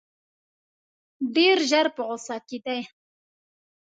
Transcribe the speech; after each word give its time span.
ډېر 1.35 1.57
ژر 1.69 1.87
په 1.95 2.01
غوسه 2.07 2.35
کېدی. 2.47 2.79